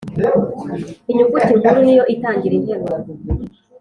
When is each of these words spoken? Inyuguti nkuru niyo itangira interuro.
Inyuguti 1.11 1.51
nkuru 1.59 1.79
niyo 1.85 2.03
itangira 2.13 2.53
interuro. 2.59 2.95